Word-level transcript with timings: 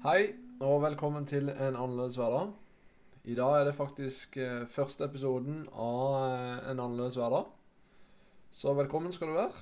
Hei, 0.00 0.30
og 0.64 0.78
velkommen 0.80 1.26
til 1.28 1.50
En 1.50 1.74
annerledes 1.76 2.14
hverdag. 2.16 2.54
I 3.28 3.34
dag 3.36 3.54
er 3.58 3.66
det 3.68 3.74
faktisk 3.76 4.38
eh, 4.40 4.62
første 4.64 5.04
episoden 5.04 5.66
av 5.76 6.14
eh, 6.16 6.70
En 6.70 6.78
annerledes 6.80 7.18
hverdag. 7.20 7.50
Så 8.50 8.72
velkommen 8.78 9.12
skal 9.12 9.28
du 9.28 9.34
være. 9.36 9.60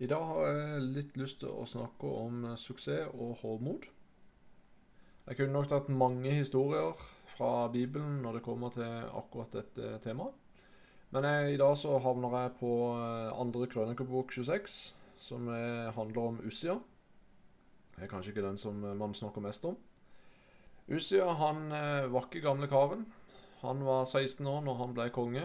I 0.00 0.08
dag 0.08 0.24
har 0.30 0.48
jeg 0.48 0.86
litt 0.94 1.18
lyst 1.20 1.42
til 1.42 1.52
å 1.52 1.66
snakke 1.68 2.14
om 2.22 2.46
eh, 2.54 2.56
suksess 2.56 3.12
og 3.12 3.36
hovmod. 3.42 3.84
Jeg 5.28 5.36
kunne 5.42 5.52
nok 5.52 5.68
tatt 5.74 5.92
mange 5.92 6.32
historier 6.32 6.96
fra 7.34 7.68
Bibelen 7.68 8.22
når 8.24 8.38
det 8.38 8.44
kommer 8.48 8.72
til 8.72 9.12
akkurat 9.12 9.60
dette 9.60 9.98
temaet. 10.08 10.32
Men 11.12 11.28
jeg, 11.28 11.52
i 11.52 11.60
dag 11.60 11.76
så 11.76 12.00
havner 12.00 12.40
jeg 12.40 12.56
på 12.64 12.72
eh, 12.96 13.28
andre 13.44 13.68
krønikebok 13.76 14.32
26, 14.32 14.80
som 15.28 15.52
er, 15.52 15.92
handler 16.00 16.32
om 16.32 16.42
Ussia. 16.48 16.80
Er 17.98 18.10
kanskje 18.10 18.32
ikke 18.32 18.46
den 18.46 18.58
som 18.58 18.82
eh, 18.84 18.96
man 18.96 19.14
snakker 19.14 19.42
mest 19.44 19.64
om. 19.64 19.76
Ussia 20.90 21.30
han 21.38 21.70
eh, 21.72 22.12
var 22.12 22.26
ikke 22.26 22.42
gamle 22.44 22.68
karen. 22.68 23.06
Han 23.62 23.84
var 23.86 24.04
16 24.04 24.46
år 24.46 24.64
når 24.66 24.80
han 24.80 24.94
ble 24.96 25.08
konge, 25.14 25.44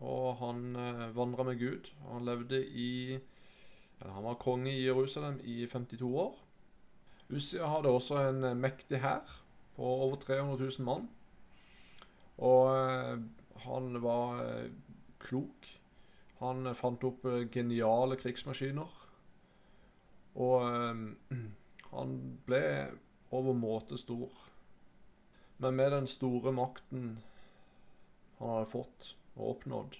og 0.00 0.40
han 0.40 0.76
eh, 0.76 1.10
vandra 1.16 1.44
med 1.46 1.60
Gud. 1.60 1.92
Han 2.12 2.24
levde 2.24 2.64
i 2.66 3.18
Han 4.00 4.24
var 4.24 4.38
konge 4.40 4.72
i 4.72 4.86
Jerusalem 4.86 5.40
i 5.44 5.66
52 5.66 6.02
år. 6.16 6.36
Ussia 7.28 7.66
hadde 7.68 7.88
også 7.92 8.16
en 8.30 8.56
mektig 8.56 9.02
hær 9.02 9.42
på 9.76 9.82
over 9.84 10.16
300 10.16 10.56
000 10.56 10.86
mann. 10.86 11.08
Og 12.38 12.72
han 13.60 14.02
var 14.02 14.40
klok. 15.20 15.68
Han 16.38 16.74
fant 16.74 17.04
opp 17.04 17.26
geniale 17.52 18.16
krigsmaskiner. 18.16 18.88
Og 20.34 20.64
han 21.90 22.16
ble 22.46 22.62
overmåte 23.34 23.98
stor. 23.98 24.30
Men 25.60 25.76
med 25.76 25.92
den 25.92 26.06
store 26.08 26.52
makten 26.56 27.18
han 28.38 28.54
hadde 28.54 28.70
fått 28.70 29.10
og 29.36 29.56
oppnådd, 29.56 29.98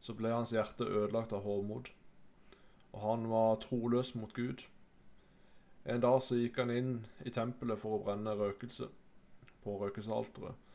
så 0.00 0.14
ble 0.18 0.32
hans 0.32 0.54
hjerte 0.54 0.86
ødelagt 0.88 1.34
av 1.36 1.44
hovmod. 1.46 1.92
Og 2.90 3.02
han 3.04 3.28
var 3.30 3.60
troløs 3.62 4.14
mot 4.18 4.32
Gud. 4.34 4.64
En 5.84 6.02
dag 6.02 6.18
så 6.24 6.38
gikk 6.38 6.58
han 6.60 6.72
inn 6.74 6.96
i 7.24 7.32
tempelet 7.32 7.78
for 7.80 7.96
å 7.96 8.02
brenne 8.02 8.34
røkelse 8.36 8.90
på 9.64 9.76
røkelsealteret. 9.80 10.66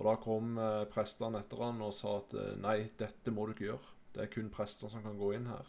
Og 0.00 0.06
da 0.08 0.14
kom 0.20 0.56
eh, 0.58 0.84
prestene 0.90 1.42
etter 1.42 1.60
han 1.60 1.80
og 1.84 1.92
sa 1.96 2.16
at 2.18 2.34
eh, 2.34 2.54
nei, 2.60 2.78
dette 2.98 3.32
må 3.34 3.46
du 3.46 3.54
ikke 3.54 3.68
gjøre. 3.68 3.96
Det 4.14 4.24
er 4.24 4.32
kun 4.32 4.50
prester 4.52 4.90
som 4.90 5.04
kan 5.04 5.18
gå 5.20 5.34
inn 5.36 5.48
her. 5.50 5.68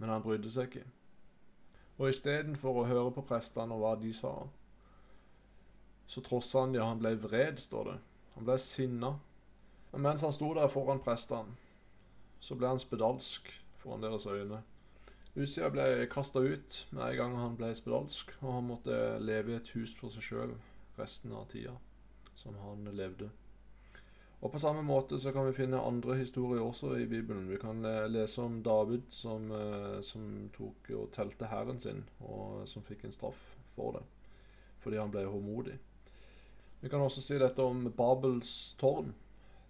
Men 0.00 0.14
han 0.14 0.24
brydde 0.24 0.50
seg 0.52 0.70
ikke. 0.70 0.86
Og 2.00 2.08
istedenfor 2.08 2.80
å 2.80 2.88
høre 2.88 3.12
på 3.12 3.26
prestene 3.28 3.76
og 3.76 3.84
hva 3.84 3.92
de 4.00 4.10
sa, 4.16 4.32
så 6.10 6.22
trossa 6.26 6.64
han 6.64 6.72
de, 6.74 6.80
han 6.82 6.98
ble 6.98 7.12
vred, 7.20 7.60
står 7.60 7.92
det. 7.92 7.98
Han 8.34 8.46
ble 8.48 8.56
sinna. 8.58 9.12
Men 9.92 10.06
mens 10.08 10.24
han 10.24 10.32
sto 10.34 10.48
der 10.56 10.70
foran 10.72 11.02
prestene, 11.04 11.54
så 12.40 12.56
ble 12.56 12.72
han 12.72 12.80
spedalsk 12.80 13.52
foran 13.82 14.02
deres 14.02 14.26
øyne. 14.26 14.62
Usia 15.36 15.68
ble 15.70 16.08
kasta 16.10 16.40
ut 16.42 16.80
med 16.90 17.04
en 17.04 17.18
gang 17.20 17.36
han 17.38 17.54
ble 17.58 17.70
spedalsk, 17.76 18.32
og 18.40 18.56
han 18.56 18.66
måtte 18.72 18.96
leve 19.22 19.52
i 19.52 19.60
et 19.60 19.70
hus 19.76 19.92
for 19.98 20.10
seg 20.10 20.26
sjøl 20.26 20.56
resten 20.98 21.36
av 21.36 21.46
tida 21.52 21.76
som 22.40 22.56
han 22.64 22.88
levde. 22.96 23.28
Og 24.40 24.52
På 24.52 24.58
samme 24.58 24.82
måte 24.82 25.18
så 25.20 25.32
kan 25.32 25.44
vi 25.46 25.52
finne 25.52 25.82
andre 25.84 26.14
historier 26.16 26.62
også 26.64 26.94
i 26.96 27.06
Bibelen. 27.06 27.48
Vi 27.50 27.58
kan 27.60 27.84
eh, 27.84 28.06
lese 28.08 28.40
om 28.40 28.62
David 28.62 29.02
som, 29.12 29.50
eh, 29.52 30.00
som 30.02 30.48
tok 30.56 30.88
og 30.96 31.10
telte 31.12 31.50
hæren 31.50 31.80
sin, 31.80 32.04
og 32.24 32.68
som 32.68 32.82
fikk 32.82 33.04
en 33.04 33.12
straff 33.12 33.42
for 33.74 33.98
det. 33.98 34.02
Fordi 34.80 34.96
han 34.96 35.12
ble 35.12 35.26
håmodig. 35.28 35.76
Vi 36.80 36.88
kan 36.88 37.04
også 37.04 37.20
si 37.20 37.36
dette 37.36 37.60
om 37.60 37.92
Babels 37.92 38.74
tårn, 38.80 39.12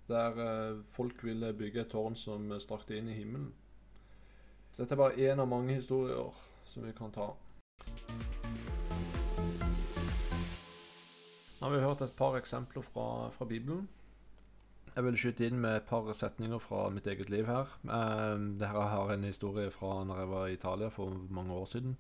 der 0.07 0.39
eh, 0.39 0.79
folk 0.87 1.25
ville 1.27 1.51
bygge 1.53 1.81
et 1.83 1.91
tårn 1.91 2.15
som 2.15 2.47
strakte 2.63 2.95
inn 2.95 3.11
i 3.11 3.19
himmelen. 3.19 3.51
Dette 4.79 4.95
er 4.95 5.03
bare 5.03 5.19
én 5.19 5.43
av 5.43 5.51
mange 5.51 5.75
historier 5.75 6.31
som 6.71 6.87
vi 6.87 6.95
kan 6.95 7.11
ta. 7.11 7.33
Nå 11.59 11.67
har 11.67 11.75
vi 11.75 11.83
hørt 11.83 12.07
et 12.07 12.15
par 12.17 12.39
eksempler 12.39 12.87
fra, 12.87 13.33
fra 13.35 13.45
Bibelen. 13.45 13.89
Jeg 14.91 15.07
vil 15.07 15.19
skyte 15.19 15.47
inn 15.47 15.61
med 15.63 15.77
et 15.77 15.87
par 15.87 16.09
setninger 16.19 16.59
fra 16.59 16.89
mitt 16.91 17.07
eget 17.07 17.29
liv 17.31 17.47
her. 17.47 17.69
Dette 17.87 18.59
det 18.59 18.71
har 18.75 19.13
en 19.13 19.27
historie 19.27 19.71
fra 19.71 20.01
når 20.05 20.19
jeg 20.19 20.31
var 20.31 20.47
i 20.47 20.57
Italia 20.57 20.89
for 20.91 21.15
mange 21.31 21.55
år 21.55 21.69
siden. 21.71 21.93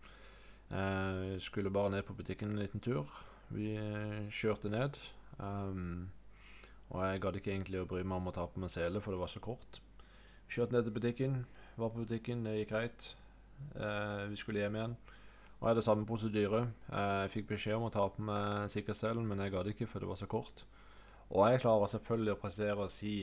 Eh, 0.70 1.32
jeg 1.32 1.40
skulle 1.40 1.70
bare 1.70 1.90
ned 1.90 2.02
på 2.02 2.16
butikken 2.18 2.50
en 2.50 2.58
liten 2.58 2.80
tur. 2.80 3.06
Vi 3.48 3.76
eh, 3.76 4.26
kjørte 4.30 4.70
ned. 4.70 4.98
Um, 5.38 6.10
og 6.90 7.06
jeg 7.06 7.20
gadd 7.22 7.38
ikke 7.38 7.52
egentlig 7.52 7.80
å 7.80 7.86
bry 7.86 8.02
meg 8.02 8.18
om 8.18 8.28
å 8.32 8.34
ta 8.34 8.48
på 8.50 8.60
meg 8.60 8.72
sele, 8.74 9.00
for 9.00 9.14
det 9.14 9.20
var 9.22 9.30
så 9.30 9.40
kort. 9.40 9.80
Kjørte 10.50 10.74
ned 10.74 10.88
til 10.88 10.96
butikken, 10.98 11.38
var 11.78 11.94
på 11.94 12.02
butikken, 12.02 12.42
det 12.44 12.56
gikk 12.58 12.74
greit. 12.74 13.12
Vi 14.30 14.36
skulle 14.36 14.64
hjem 14.64 14.76
igjen. 14.76 14.96
Og 15.60 15.62
jeg 15.62 15.70
hadde 15.70 15.84
samme 15.86 16.06
prosedyre. 16.08 16.64
Jeg 16.90 17.30
fikk 17.36 17.52
beskjed 17.52 17.78
om 17.78 17.86
å 17.86 17.92
ta 17.94 18.08
på 18.10 18.24
meg 18.26 18.66
sikkerhetsselen, 18.74 19.26
men 19.30 19.44
jeg 19.44 19.54
gadd 19.54 19.70
ikke, 19.70 19.86
for 19.86 20.02
det 20.02 20.10
var 20.10 20.18
så 20.18 20.26
kort. 20.30 20.64
Og 21.30 21.46
jeg 21.46 21.62
klarer 21.62 21.90
selvfølgelig 21.92 22.34
å 22.34 22.40
prestere 22.40 22.86
og 22.86 22.92
si, 22.92 23.14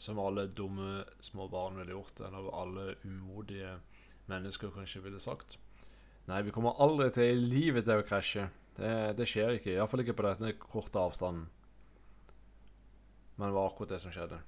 som 0.00 0.20
alle 0.20 0.46
dumme 0.52 1.04
små 1.24 1.48
barn 1.48 1.78
ville 1.80 1.94
gjort, 1.94 2.20
eller 2.26 2.50
alle 2.52 2.86
umodige 3.04 3.78
mennesker 4.28 4.72
kanskje 4.74 5.04
ville 5.04 5.20
sagt 5.20 5.58
Nei, 6.24 6.38
vi 6.40 6.52
kommer 6.56 6.78
aldri 6.80 7.10
til 7.12 7.34
i 7.34 7.48
livet 7.52 7.84
til 7.84 8.00
å 8.00 8.04
krasje. 8.08 8.46
Det, 8.78 8.92
det 9.18 9.26
skjer 9.28 9.58
ikke. 9.58 9.74
Iallfall 9.74 10.00
ikke 10.00 10.14
på 10.16 10.24
denne 10.24 10.54
korte 10.56 10.96
avstanden. 10.96 11.50
Men 13.36 13.50
det 13.50 13.56
var 13.58 13.68
akkurat 13.68 13.92
det 13.92 13.98
som 14.00 14.14
skjedde. 14.14 14.38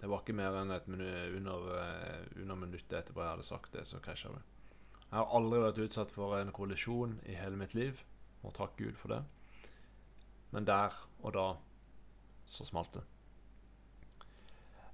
Det 0.00 0.08
var 0.08 0.22
ikke 0.22 0.38
mer 0.38 0.56
enn 0.62 0.72
et 0.72 0.88
minutt 0.88 1.36
under, 1.36 1.68
eh, 1.82 2.24
under 2.40 2.56
minuttet 2.62 2.96
etterpå 2.96 3.20
jeg 3.20 3.32
hadde 3.34 3.44
sagt 3.44 3.76
det, 3.76 3.84
så 3.88 4.00
krasja 4.00 4.32
vi. 4.32 4.40
Jeg 5.02 5.18
har 5.18 5.36
aldri 5.36 5.60
vært 5.62 5.82
utsatt 5.84 6.16
for 6.16 6.36
en 6.38 6.52
kollisjon 6.56 7.18
i 7.28 7.36
hele 7.36 7.60
mitt 7.60 7.76
liv, 7.76 8.00
og 8.40 8.56
takk 8.56 8.76
Gud 8.80 8.96
for 8.96 9.12
det. 9.12 9.20
Men 10.56 10.64
der 10.64 10.94
og 11.20 11.34
da 11.36 11.46
så 12.48 12.64
smalt 12.64 12.94
det. 12.96 13.02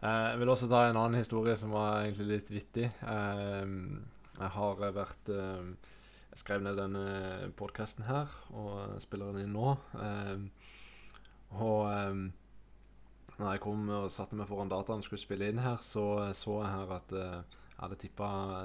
Eh, 0.02 0.30
Jeg 0.32 0.38
vil 0.40 0.50
også 0.50 0.68
ta 0.70 0.88
en 0.88 0.98
annen 0.98 1.20
historie 1.20 1.54
som 1.56 1.70
var 1.70 2.02
egentlig 2.02 2.26
litt 2.32 2.50
vittig. 2.50 2.88
Eh, 3.02 3.74
Jeg 4.40 4.50
har 4.56 4.80
vært 4.96 5.28
eh, 5.30 5.72
Jeg 6.32 6.40
skrev 6.40 6.62
ned 6.64 6.78
denne 6.80 7.52
podkasten 7.56 8.06
her, 8.08 8.26
og 8.56 8.98
spiller 9.04 9.32
den 9.32 9.44
inn 9.44 9.52
nå. 9.52 9.74
Og 11.52 11.82
når 13.36 13.50
jeg 13.52 13.60
kom 13.60 13.82
og 13.92 14.06
satte 14.10 14.38
meg 14.38 14.48
foran 14.48 14.70
dataen 14.72 15.02
og 15.02 15.04
skulle 15.04 15.20
spille 15.20 15.50
inn 15.52 15.60
her, 15.60 15.76
så 15.84 16.32
så 16.32 16.62
jeg 16.62 16.70
her 16.72 16.94
at 16.96 17.12
jeg 17.12 17.44
hadde 17.82 17.98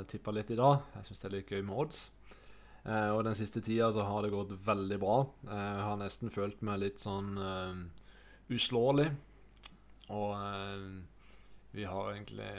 tippa 0.07 0.31
litt 0.31 0.53
i 0.55 0.55
dag. 0.55 0.79
Jeg 0.95 1.09
syns 1.09 1.19
det 1.19 1.27
er 1.27 1.35
litt 1.35 1.51
gøy 1.51 1.61
med 1.67 1.75
odds. 1.75 2.05
Eh, 2.87 3.09
og 3.11 3.25
den 3.27 3.35
siste 3.35 3.61
tida 3.63 3.89
så 3.91 4.05
har 4.07 4.23
det 4.23 4.31
gått 4.31 4.53
veldig 4.63 4.99
bra. 5.01 5.19
Eh, 5.49 5.63
jeg 5.75 5.85
har 5.89 5.99
nesten 5.99 6.31
følt 6.31 6.63
meg 6.63 6.81
litt 6.85 7.03
sånn 7.03 7.33
eh, 7.35 7.81
uslåelig. 8.55 9.09
Og 10.15 10.31
eh, 10.37 10.85
vi 11.75 11.87
har 11.87 12.13
egentlig 12.13 12.51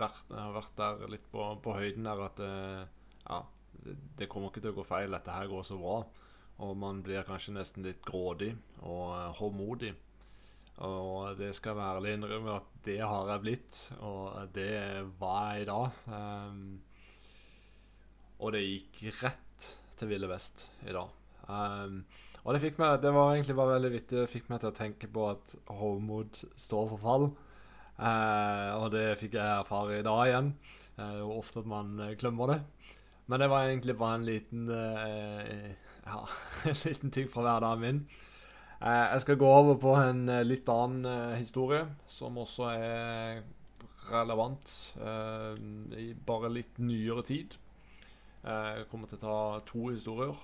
vært, 0.00 0.32
har 0.32 0.56
vært 0.56 0.76
der 0.80 1.04
litt 1.12 1.28
på, 1.32 1.44
på 1.60 1.76
høyden 1.76 2.08
der 2.08 2.24
at 2.30 2.40
eh, 2.44 2.82
ja, 3.26 3.42
det, 3.84 4.28
kommer 4.30 4.48
ikke 4.48 4.64
til 4.64 4.72
å 4.72 4.80
gå 4.80 4.88
feil. 4.88 5.12
Dette 5.12 5.36
her 5.36 5.50
går 5.52 5.68
så 5.68 5.76
bra. 5.80 6.00
Og 6.64 6.76
man 6.76 7.04
blir 7.04 7.26
kanskje 7.28 7.56
nesten 7.56 7.84
litt 7.84 8.00
grådig 8.06 8.54
og 8.80 9.10
eh, 9.18 9.26
håndmodig. 9.36 9.94
Og 10.80 11.36
det 11.36 11.52
skal 11.58 11.76
være 11.76 11.98
ærlig 11.98 12.16
innrømme 12.16 12.54
at 12.56 12.68
det 12.86 13.02
har 13.04 13.28
jeg 13.28 13.42
blitt, 13.44 13.80
og 14.00 14.54
det 14.54 14.70
var 15.20 15.50
jeg 15.52 15.66
i 15.66 15.68
dag. 15.68 15.98
Og 18.40 18.56
det 18.56 18.64
gikk 18.64 19.20
rett 19.20 19.70
til 20.00 20.10
Ville 20.10 20.28
Vest 20.30 20.66
i 20.88 20.94
dag. 20.96 21.12
Um, 21.46 22.02
og 22.40 22.54
det 22.54 22.62
fikk 22.62 22.80
meg, 22.80 23.02
det 23.02 23.12
var 23.12 23.34
egentlig 23.34 23.56
bare 23.58 23.76
veldig 23.76 23.92
vittig, 23.92 24.16
det 24.16 24.32
fikk 24.32 24.48
meg 24.48 24.62
til 24.62 24.70
å 24.70 24.76
tenke 24.76 25.10
på 25.12 25.26
at 25.28 25.54
hovmod 25.80 26.40
står 26.56 26.88
for 26.94 27.02
fall. 27.04 27.26
Uh, 28.00 28.80
og 28.80 28.86
det 28.94 29.18
fikk 29.20 29.36
jeg 29.36 29.44
erfare 29.44 30.00
i 30.00 30.06
dag 30.06 30.22
igjen. 30.24 30.54
Jo 31.00 31.30
ofte 31.38 31.62
at 31.62 31.68
man 31.68 31.94
eh, 32.00 32.16
glemmer 32.20 32.50
det. 32.52 32.58
Men 33.30 33.40
det 33.40 33.48
var 33.48 33.68
egentlig 33.68 33.94
bare 33.96 34.18
en 34.18 34.26
liten, 34.26 34.66
uh, 34.68 35.70
ja, 36.04 36.18
en 36.68 36.82
liten 36.84 37.14
ting 37.14 37.30
fra 37.30 37.44
hverdagen 37.46 37.84
min. 37.84 38.02
Uh, 38.80 39.06
jeg 39.12 39.22
skal 39.24 39.38
gå 39.40 39.48
over 39.48 39.78
på 39.80 39.94
en 40.00 40.24
uh, 40.28 40.42
litt 40.44 40.68
annen 40.72 41.38
historie, 41.38 41.84
som 42.10 42.40
også 42.42 42.68
er 42.74 43.42
relevant 44.10 44.70
i 45.94 46.06
bare 46.26 46.48
litt 46.50 46.80
nyere 46.82 47.22
tid. 47.28 47.54
Eh, 48.40 48.76
jeg 48.78 48.86
kommer 48.88 49.08
til 49.08 49.18
å 49.20 49.24
ta 49.26 49.64
to 49.68 49.90
historier. 49.90 50.36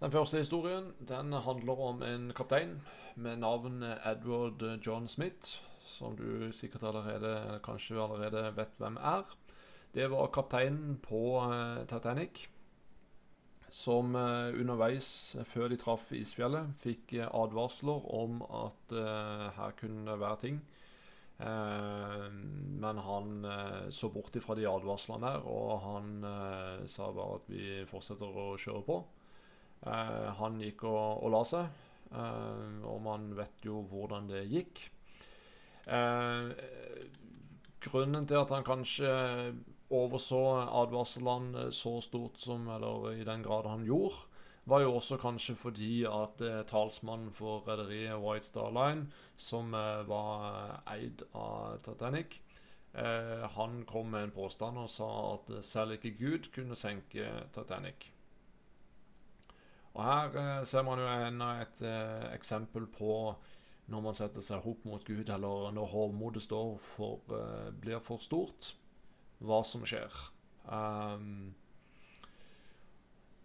Den 0.00 0.10
første 0.10 0.40
historien 0.40 0.88
den 1.06 1.30
handler 1.44 1.82
om 1.90 2.00
en 2.02 2.30
kaptein 2.34 2.80
med 3.14 3.38
navn 3.44 3.84
Edward 3.84 4.64
John 4.82 5.06
Smith, 5.08 5.60
som 5.86 6.16
du 6.18 6.50
sikkert 6.56 6.88
allerede, 6.90 7.60
kanskje 7.62 8.00
allerede 8.02 8.48
vet 8.56 8.74
hvem 8.82 8.98
er. 8.98 9.28
Det 9.94 10.08
var 10.10 10.32
kapteinen 10.34 10.98
på 11.02 11.38
eh, 11.44 11.84
Titanic. 11.86 12.48
som 13.70 14.16
eh, 14.16 14.50
underveis, 14.60 15.36
før 15.46 15.68
de 15.70 15.76
traff 15.78 16.08
isfjellet, 16.12 16.72
fikk 16.82 17.14
advarsler 17.22 18.08
om 18.10 18.42
at 18.42 18.94
her 19.54 19.76
kunne 19.78 20.10
det 20.10 20.18
være 20.18 20.40
ting. 20.42 20.56
Eh, 21.40 22.26
men 22.80 22.98
han 22.98 23.44
eh, 23.44 23.88
så 23.90 24.10
bort 24.12 24.36
ifra 24.36 24.54
de 24.58 24.66
advarslene 24.68 25.24
der, 25.24 25.46
og 25.48 25.80
han 25.86 26.10
sa 26.88 27.10
bare 27.16 27.40
at 27.40 27.48
vi 27.52 27.80
fortsetter 27.88 28.28
å 28.28 28.52
kjøre 28.60 28.84
på. 28.86 29.00
han 29.80 30.58
gikk 30.60 30.82
og, 30.84 31.22
og 31.24 31.30
la 31.32 31.40
seg, 31.48 31.78
og 32.84 32.98
man 33.00 33.30
vet 33.32 33.64
jo 33.64 33.80
hvordan 33.88 34.26
det 34.28 34.42
gikk. 34.50 34.82
grunnen 37.80 38.26
til 38.28 38.36
at 38.36 38.52
han 38.52 38.66
kanskje 38.66 39.14
overså 39.88 40.42
advarslene 40.82 41.70
så 41.72 41.94
stort 42.04 42.36
som, 42.38 42.68
eller 42.68 43.14
i 43.14 43.24
den 43.24 43.42
grad 43.46 43.70
han 43.72 43.86
gjorde, 43.88 44.20
var 44.68 44.84
jo 44.84 44.94
også 44.94 45.16
kanskje 45.20 45.56
fordi 45.58 46.04
at 46.04 46.42
eh, 46.44 46.60
talsmannen 46.68 47.32
for 47.32 47.64
rederiet 47.68 48.20
White 48.20 48.46
Star 48.46 48.70
Line, 48.74 49.08
som 49.36 49.74
eh, 49.74 50.04
var 50.08 50.82
eid 50.92 51.24
av 51.34 51.80
Titanic, 51.86 52.40
eh, 52.92 53.46
han 53.56 53.84
kom 53.88 54.12
med 54.12 54.28
en 54.28 54.36
påstand 54.36 54.78
og 54.78 54.90
sa 54.92 55.10
at 55.34 55.52
selv 55.66 55.96
ikke 55.96 56.16
Gud 56.18 56.50
kunne 56.54 56.78
senke 56.78 57.26
Titanic. 57.54 58.10
Og 59.94 60.04
Her 60.04 60.36
eh, 60.38 60.66
ser 60.66 60.84
man 60.86 61.00
jo 61.02 61.08
enda 61.08 61.54
et 61.64 61.80
eh, 61.82 62.28
eksempel 62.34 62.86
på 62.86 63.34
når 63.90 64.02
man 64.04 64.14
setter 64.14 64.44
seg 64.46 64.66
opp 64.70 64.84
mot 64.86 65.02
Gud, 65.02 65.28
eller 65.34 65.72
når 65.74 65.90
hovmodet 65.90 66.44
står 66.44 66.76
for, 66.92 67.24
eh, 67.34 67.72
blir 67.82 67.98
for 68.06 68.22
stort 68.22 68.74
hva 69.42 69.64
som 69.66 69.82
skjer. 69.88 70.14
Um, 70.68 71.56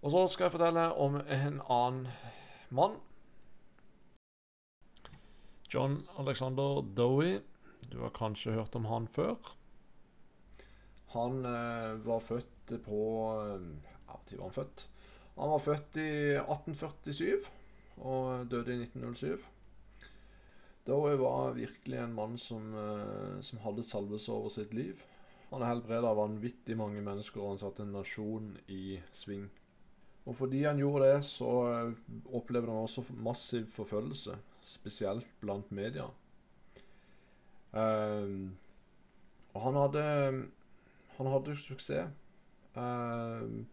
og 0.06 0.12
så 0.14 0.28
skal 0.30 0.46
jeg 0.46 0.54
fortelle 0.54 0.82
om 1.02 1.16
en 1.18 1.56
annen 1.66 2.04
mann. 2.70 3.00
John 5.74 6.04
Alexander 6.22 6.84
Dowie. 6.98 7.40
Du 7.90 8.04
har 8.04 8.14
kanskje 8.14 8.54
hørt 8.54 8.78
om 8.78 8.86
han 8.86 9.08
før? 9.10 9.56
Han 11.16 11.42
eh, 11.50 11.96
var 12.06 12.22
født 12.22 12.76
på 12.86 13.02
eh, 13.40 13.66
Ja, 14.06 14.20
når 14.30 14.38
var 14.38 14.46
han 14.46 14.56
født? 14.60 14.86
Han 15.40 15.56
var 15.56 15.66
født 15.66 15.98
i 15.98 16.14
1847 16.38 17.50
og 17.98 18.46
døde 18.52 18.78
i 18.78 18.86
1907. 18.86 19.42
Dowie 20.86 21.18
var 21.18 21.58
virkelig 21.58 21.98
en 21.98 22.14
mann 22.14 22.38
som, 22.38 22.74
eh, 22.78 23.42
som 23.42 23.66
hadde 23.66 23.90
salvelse 23.90 24.32
over 24.32 24.54
sitt 24.54 24.74
liv. 24.74 25.02
Han 25.50 25.64
er 25.66 25.74
helbreda 25.74 26.14
vanvittig 26.14 26.78
mange 26.78 27.02
mennesker, 27.02 27.42
og 27.42 27.56
han 27.56 27.66
satte 27.66 27.86
en 27.86 27.96
nasjon 27.96 28.58
i 28.70 29.00
sving. 29.14 29.50
Og 30.26 30.34
fordi 30.36 30.64
han 30.66 30.80
gjorde 30.82 31.06
det, 31.06 31.18
så 31.28 31.50
eh, 31.70 31.90
opplevde 32.34 32.72
han 32.72 32.88
også 32.88 33.04
massiv 33.22 33.68
forfølgelse, 33.76 34.38
spesielt 34.66 35.28
blant 35.42 35.72
media. 35.72 36.08
Uh, 37.76 38.48
og 39.52 39.64
han 39.66 39.76
hadde 39.76 40.04
Han 41.18 41.28
hadde 41.28 41.56
suksess. 41.60 42.08
Uh, 42.76 43.66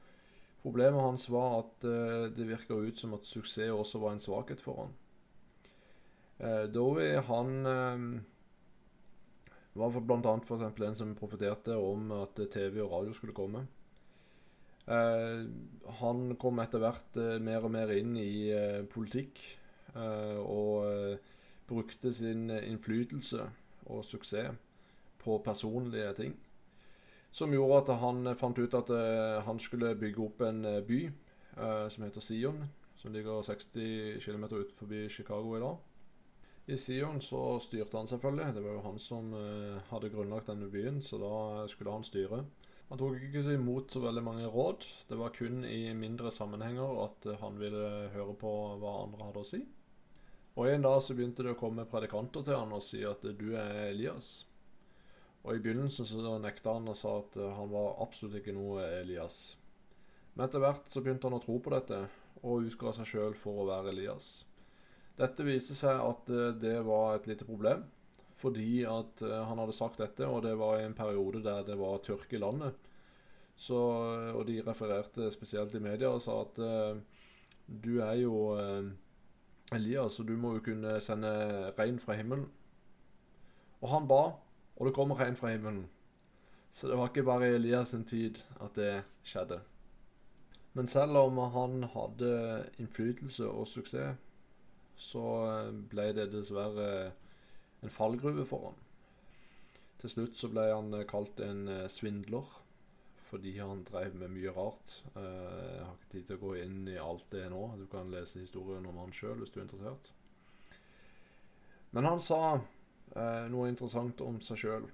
problemet 0.62 1.02
hans 1.02 1.28
var 1.30 1.60
at 1.60 1.86
uh, 1.86 2.26
det 2.34 2.48
virka 2.48 2.74
ut 2.74 2.98
som 2.98 3.14
at 3.14 3.26
suksess 3.26 3.70
også 3.70 3.98
var 4.02 4.12
en 4.12 4.22
svakhet 4.22 4.60
for 4.62 4.82
han. 4.82 4.92
Uh, 6.42 6.66
Dowie, 6.70 7.20
han 7.22 7.66
var 9.72 10.00
bl.a. 10.00 10.34
en 10.86 10.94
som 10.94 11.14
profeterte 11.16 11.76
om 11.78 12.10
at 12.20 12.38
TV 12.50 12.82
og 12.82 12.92
radio 12.92 13.14
skulle 13.16 13.34
komme. 13.34 13.66
Eh, 14.86 15.44
han 16.00 16.22
kom 16.42 16.58
etter 16.58 16.82
hvert 16.82 17.18
eh, 17.20 17.38
mer 17.42 17.62
og 17.62 17.70
mer 17.70 17.92
inn 17.94 18.16
i 18.18 18.50
eh, 18.50 18.82
politikk 18.90 19.42
og 19.92 21.18
brukte 21.68 22.14
sin 22.16 22.46
innflytelse 22.48 23.42
og 23.92 24.06
suksess 24.08 24.54
på 25.20 25.34
personlige 25.44 26.14
ting. 26.16 26.32
Som 27.28 27.52
gjorde 27.52 27.82
at 27.82 28.00
han 28.00 28.30
fant 28.40 28.56
ut 28.56 28.76
at 28.78 28.88
han 29.44 29.60
skulle 29.60 29.90
bygge 30.00 30.24
opp 30.24 30.40
en 30.46 30.64
by 30.88 31.02
som 31.92 32.06
heter 32.06 32.24
Sion, 32.24 32.64
som 32.96 33.12
ligger 33.12 33.44
60 33.44 34.24
km 34.24 34.48
utenfor 34.48 35.12
Chicago 35.12 35.58
i 35.58 35.60
dag. 35.60 35.76
I 36.72 36.80
Sion 36.80 37.20
så 37.20 37.58
styrte 37.60 38.00
han 38.00 38.08
selvfølgelig. 38.08 38.54
Det 38.56 38.64
var 38.64 38.78
jo 38.78 38.86
han 38.88 38.98
som 38.98 39.36
hadde 39.92 40.14
grunnlagt 40.14 40.48
denne 40.48 40.72
byen, 40.72 41.02
så 41.04 41.20
da 41.20 41.68
skulle 41.68 41.92
han 41.92 42.08
styre. 42.08 42.46
Han 42.92 43.00
tok 43.00 43.22
ikke 43.24 43.40
så 43.40 43.54
imot 43.56 43.94
så 43.94 44.02
veldig 44.04 44.22
mange 44.26 44.48
råd. 44.52 44.84
Det 45.08 45.16
var 45.16 45.32
kun 45.32 45.62
i 45.64 45.94
mindre 45.96 46.28
sammenhenger 46.28 46.98
at 47.06 47.24
uh, 47.24 47.38
han 47.40 47.56
ville 47.56 48.10
høre 48.12 48.34
på 48.36 48.50
hva 48.82 48.98
andre 49.06 49.30
hadde 49.30 49.40
å 49.40 49.48
si. 49.48 49.62
Og 50.60 50.68
En 50.68 50.84
dag 50.84 50.98
så 51.00 51.16
begynte 51.16 51.46
det 51.46 51.54
å 51.54 51.60
komme 51.60 51.88
predikanter 51.88 52.44
til 52.44 52.58
han 52.58 52.74
og 52.76 52.84
si 52.84 53.00
at 53.08 53.24
du 53.24 53.46
er 53.56 53.86
Elias. 53.86 54.44
Og 55.40 55.56
I 55.56 55.64
begynnelsen 55.64 56.04
så 56.04 56.36
nekta 56.36 56.76
han 56.76 56.92
og 56.92 56.98
sa 57.00 57.16
at 57.22 57.40
han 57.40 57.72
var 57.72 57.96
absolutt 58.04 58.42
ikke 58.42 58.52
noe 58.52 58.84
Elias. 59.00 59.56
Men 60.34 60.44
etter 60.44 60.60
hvert 60.60 60.92
så 60.92 61.00
begynte 61.00 61.30
han 61.30 61.40
å 61.40 61.42
tro 61.42 61.56
på 61.64 61.72
dette 61.72 62.04
og 62.42 62.68
utga 62.68 62.92
seg 62.98 63.08
sjøl 63.08 63.34
for 63.40 63.62
å 63.62 63.68
være 63.72 63.96
Elias. 63.96 64.42
Dette 65.16 65.48
viste 65.48 65.76
seg 65.76 65.96
at 65.96 66.30
eh, 66.32 66.52
det 66.60 66.78
var 66.86 67.16
et 67.16 67.28
lite 67.30 67.48
problem, 67.48 67.84
fordi 68.42 68.82
at 68.88 69.22
eh, 69.24 69.42
han 69.48 69.60
hadde 69.62 69.76
sagt 69.76 70.00
dette, 70.02 70.26
og 70.26 70.42
det 70.46 70.56
var 70.58 70.80
i 70.80 70.86
en 70.88 70.96
periode 70.98 71.42
der 71.44 71.64
det 71.66 71.78
var 71.80 72.02
tørke 72.04 72.36
i 72.36 72.42
landet. 72.42 72.76
Så, 73.56 73.78
eh, 74.10 74.30
og 74.34 74.46
de 74.48 74.60
refererte 74.66 75.30
spesielt 75.34 75.74
i 75.78 75.82
media 75.82 76.10
og 76.10 76.22
sa 76.24 76.40
at 76.42 76.62
du 77.82 77.92
er 78.02 78.16
jo 78.18 78.36
Elias, 79.72 80.18
og 80.20 80.28
du 80.28 80.34
må 80.36 80.56
jo 80.56 80.64
kunne 80.66 80.98
sende 81.00 81.30
regn 81.78 82.00
fra 82.02 82.18
himmelen. 82.18 82.48
Og 83.80 83.88
han 83.94 84.08
ba, 84.10 84.22
og 84.76 84.86
det 84.86 84.94
kommer 84.94 85.20
regn 85.20 85.38
fra 85.38 85.54
himmelen. 85.54 85.86
Så 86.72 86.88
det 86.88 86.96
var 86.98 87.08
ikke 87.08 87.26
bare 87.28 87.48
i 87.50 87.54
Elias 87.54 87.88
sin 87.92 88.04
tid 88.04 88.40
at 88.60 88.74
det 88.76 89.04
skjedde. 89.24 89.60
Men 90.72 90.86
selv 90.86 91.16
om 91.16 91.38
han 91.52 91.82
hadde 91.92 92.68
innflytelse 92.80 93.48
og 93.48 93.66
suksess, 93.68 94.16
så 94.96 95.24
eh, 95.48 95.72
ble 95.90 96.08
det 96.16 96.30
dessverre 96.32 97.12
en 97.82 97.92
fallgruve 97.92 98.46
for 98.48 98.70
han. 98.70 98.80
Til 100.02 100.14
slutt 100.14 100.38
så 100.38 100.50
ble 100.50 100.66
han 100.70 100.92
eh, 100.96 101.06
kalt 101.08 101.42
en 101.44 101.66
eh, 101.70 101.88
svindler 101.92 102.58
fordi 103.32 103.54
han 103.56 103.84
drev 103.88 104.12
med 104.20 104.28
mye 104.34 104.50
rart. 104.52 104.98
Jeg 105.14 105.84
har 105.86 105.94
ikke 105.94 106.10
tid 106.12 106.24
til 106.28 106.36
å 106.36 106.40
gå 106.42 106.50
inn 106.60 106.82
i 106.92 106.98
alt 107.00 107.30
det 107.32 107.46
nå. 107.48 107.62
Du 107.80 107.86
kan 107.88 108.10
lese 108.12 108.42
historien 108.42 108.84
om 108.84 108.98
han 109.00 109.14
sjøl 109.16 109.38
hvis 109.40 109.54
du 109.54 109.56
er 109.56 109.64
interessert. 109.64 110.10
Men 111.96 112.10
han 112.10 112.20
sa 112.20 112.58
noe 113.48 113.70
interessant 113.70 114.20
om 114.20 114.36
seg 114.44 114.60
sjøl. 114.60 114.84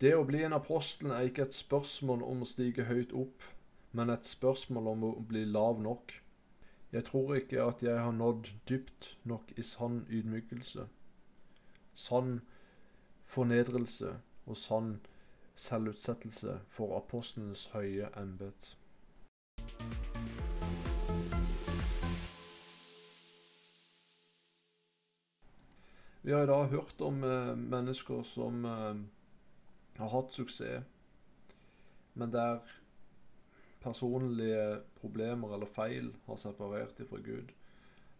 Det 0.00 0.14
å 0.16 0.24
bli 0.24 0.38
en 0.46 0.56
apostel 0.56 1.10
er 1.12 1.26
ikke 1.28 1.44
et 1.44 1.56
spørsmål 1.56 2.22
om 2.24 2.44
å 2.44 2.46
stige 2.48 2.86
høyt 2.88 3.10
opp, 3.12 3.42
men 3.92 4.08
et 4.08 4.24
spørsmål 4.24 4.86
om 4.94 5.02
å 5.04 5.10
bli 5.28 5.42
lav 5.44 5.82
nok. 5.84 6.14
Jeg 6.94 7.04
tror 7.10 7.34
ikke 7.36 7.66
at 7.66 7.84
jeg 7.84 7.98
har 8.00 8.14
nådd 8.16 8.48
dypt 8.70 9.10
nok 9.28 9.52
i 9.60 9.64
sann 9.66 10.06
ydmykelse, 10.08 10.86
sann 11.94 12.40
fornedrelse 13.24 14.16
og 14.46 14.56
sann 14.56 15.00
selvutsettelse 15.54 16.60
for 16.68 16.96
apostlenes 16.96 17.66
høye 17.74 18.08
embet. 18.16 18.76
Vi 26.22 26.32
har 26.32 26.42
i 26.42 26.46
dag 26.46 26.66
hørt 26.68 27.00
om 27.00 27.24
eh, 27.24 27.56
mennesker 27.56 28.22
som 28.28 28.64
eh, 28.64 28.96
har 29.96 30.12
hatt 30.12 30.34
suksess, 30.36 30.84
men 32.14 32.32
der 32.32 32.60
personlige 33.80 34.82
problemer 35.00 35.54
eller 35.54 35.66
feil 35.66 36.12
har 36.26 36.36
separert 36.36 36.98
dem 36.98 37.08
fra 37.08 37.22
Gud. 37.24 37.54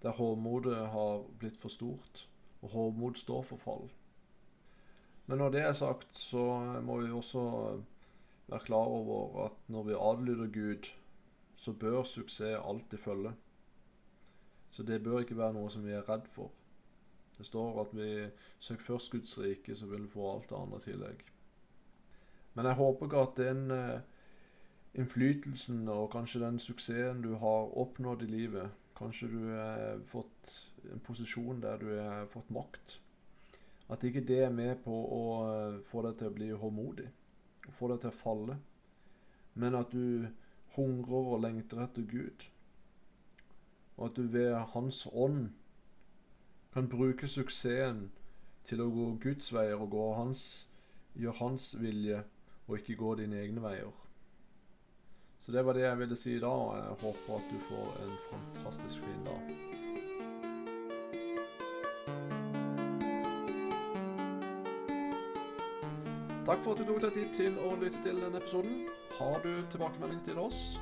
Der 0.03 0.17
hovmodet 0.17 0.77
har 0.95 1.27
blitt 1.39 1.61
for 1.61 1.69
stort, 1.69 2.30
og 2.63 2.71
hovmod 2.71 3.15
står 3.15 3.43
for 3.43 3.57
fall. 3.57 3.91
Men 5.27 5.39
når 5.39 5.51
det 5.55 5.61
er 5.63 5.73
sagt, 5.73 6.17
så 6.19 6.45
må 6.83 7.01
vi 7.01 7.11
også 7.11 7.43
være 8.51 8.65
klar 8.67 8.91
over 8.91 9.45
at 9.45 9.59
når 9.69 9.83
vi 9.83 9.95
adlyder 9.95 10.53
Gud, 10.53 10.91
så 11.57 11.73
bør 11.73 12.03
suksess 12.03 12.61
alltid 12.65 12.99
følge. 12.99 13.33
Så 14.71 14.83
det 14.83 15.03
bør 15.03 15.21
ikke 15.21 15.37
være 15.37 15.53
noe 15.53 15.71
som 15.71 15.85
vi 15.85 15.93
er 15.93 16.09
redd 16.09 16.27
for. 16.33 16.51
Det 17.39 17.47
står 17.47 17.81
at 17.81 17.93
vi 17.97 18.29
søker 18.59 18.85
først 18.85 19.11
Guds 19.11 19.39
rike, 19.39 19.77
så 19.77 19.87
vil 19.87 20.03
vi 20.03 20.13
få 20.13 20.33
alt 20.33 20.49
det 20.51 20.57
andre 20.57 20.79
i 20.79 20.87
tillegg. 20.89 21.23
Men 22.55 22.67
jeg 22.67 22.75
håper 22.75 23.07
ikke 23.07 23.23
at 23.23 23.37
den 23.37 23.71
eh, 23.71 24.01
innflytelsen 24.95 25.89
og 25.89 26.11
kanskje 26.13 26.43
den 26.43 26.59
suksessen 26.59 27.23
du 27.23 27.35
har 27.39 27.71
oppnådd 27.79 28.23
i 28.27 28.31
livet. 28.31 28.71
Kanskje 28.99 29.31
du 29.31 29.39
har 29.55 30.03
fått 30.07 30.51
en 30.93 31.03
posisjon 31.05 31.63
der 31.63 31.81
du 31.81 31.89
har 31.93 32.29
fått 32.33 32.51
makt. 32.51 32.99
At 33.91 34.05
ikke 34.07 34.23
det 34.27 34.45
er 34.45 34.55
med 34.55 34.83
på 34.85 34.95
å 34.95 35.23
eh, 35.51 35.81
få 35.87 36.05
deg 36.07 36.19
til 36.19 36.31
å 36.31 36.35
bli 36.37 36.51
håndmodig, 36.55 37.09
få 37.75 37.91
deg 37.91 38.03
til 38.03 38.13
å 38.13 38.21
falle. 38.21 38.59
Men 39.59 39.75
at 39.79 39.91
du 39.93 40.29
hungrer 40.77 41.35
og 41.35 41.43
lengter 41.43 41.83
etter 41.83 42.07
Gud. 42.07 42.47
Og 43.99 44.07
at 44.09 44.17
du 44.17 44.31
ved 44.31 44.55
Hans 44.75 45.05
ånd 45.11 45.51
kan 46.73 46.89
bruke 46.89 47.29
suksessen 47.29 48.11
til 48.65 48.83
å 48.85 48.91
gå 48.95 49.09
Guds 49.23 49.51
veier 49.55 49.81
og 49.81 49.91
gå 49.91 50.05
hans, 50.15 50.45
gjøre 51.19 51.41
Hans 51.41 51.73
vilje, 51.81 52.23
og 52.69 52.79
ikke 52.79 52.99
gå 53.01 53.17
dine 53.19 53.43
egne 53.43 53.65
veier. 53.65 53.91
Så 55.41 55.53
det 55.53 55.65
var 55.67 55.75
det 55.75 55.89
jeg 55.89 55.99
ville 56.05 56.21
si 56.21 56.37
i 56.37 56.41
dag, 56.41 56.63
og 56.69 56.79
jeg 56.79 56.97
håper 57.03 57.37
at 57.41 57.51
du 57.51 57.61
får 57.67 58.01
en 58.07 58.17
fantastisk 58.31 59.07
fin 59.09 59.23
dag. 59.27 59.80
Takk 66.47 66.63
for 66.65 66.73
at 66.73 66.79
du 66.81 66.85
tok 66.89 67.03
deg 67.05 67.13
tid 67.15 67.29
til 67.37 67.53
å 67.61 67.77
lytte 67.81 68.01
til 68.05 68.17
denne 68.23 68.39
episoden. 68.41 68.75
Har 69.19 69.37
du 69.45 69.53
tilbakemelding 69.73 70.21
til 70.25 70.39
oss, 70.41 70.81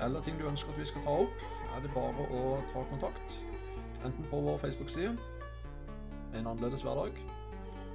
eller 0.00 0.20
ting 0.24 0.36
du 0.40 0.48
ønsker 0.48 0.70
at 0.72 0.80
vi 0.80 0.86
skal 0.88 1.02
ta 1.04 1.12
opp, 1.24 1.36
er 1.76 1.80
det 1.84 1.90
bare 1.94 2.22
å 2.32 2.34
ta 2.72 2.80
kontakt. 2.90 3.28
Enten 4.04 4.24
på 4.30 4.36
vår 4.48 4.56
Facebook-side, 4.64 5.14
En 6.34 6.46
annerledes 6.46 6.82
hverdag, 6.84 7.12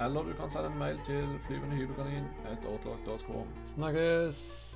eller 0.02 0.24
du 0.24 0.34
kan 0.34 0.50
sende 0.50 0.72
en 0.72 0.80
mail 0.80 1.00
til 1.06 1.40
flyvendehybelkanin.outlock.com. 1.46 3.48
Snakkes! 3.76 4.71